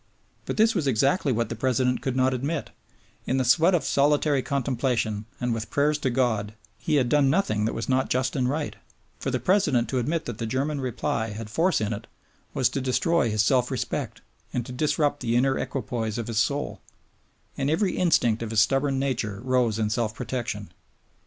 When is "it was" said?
11.93-12.67